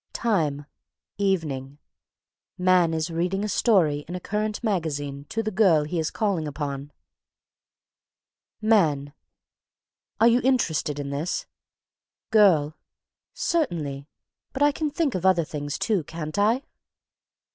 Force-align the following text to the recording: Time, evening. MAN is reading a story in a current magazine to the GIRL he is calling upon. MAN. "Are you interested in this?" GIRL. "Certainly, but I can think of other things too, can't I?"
Time, 0.13 0.65
evening. 1.19 1.77
MAN 2.57 2.91
is 2.91 3.11
reading 3.11 3.43
a 3.43 3.47
story 3.47 3.99
in 4.07 4.15
a 4.15 4.19
current 4.19 4.63
magazine 4.63 5.25
to 5.29 5.43
the 5.43 5.51
GIRL 5.51 5.83
he 5.83 5.99
is 5.99 6.09
calling 6.09 6.47
upon. 6.47 6.91
MAN. 8.63 9.13
"Are 10.19 10.27
you 10.27 10.41
interested 10.43 10.97
in 10.97 11.11
this?" 11.11 11.45
GIRL. 12.31 12.75
"Certainly, 13.35 14.07
but 14.53 14.63
I 14.63 14.71
can 14.71 14.89
think 14.89 15.13
of 15.13 15.23
other 15.23 15.45
things 15.45 15.77
too, 15.77 16.03
can't 16.03 16.39
I?" 16.39 16.63